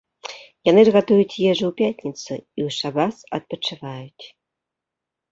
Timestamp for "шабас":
2.79-3.15